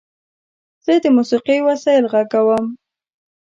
[0.85, 2.65] زه د موسیقۍ وسایل غږوم.